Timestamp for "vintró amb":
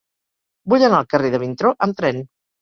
1.45-2.01